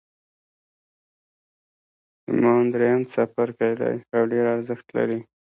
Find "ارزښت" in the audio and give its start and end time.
4.55-4.87